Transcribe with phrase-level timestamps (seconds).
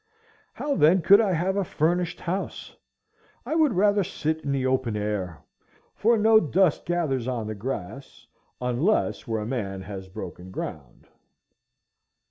[0.53, 2.75] How, then, could I have a furnished house?
[3.45, 5.43] I would rather sit in the open air,
[5.93, 8.25] for no dust gathers on the grass,
[8.59, 11.05] unless where man has broken ground.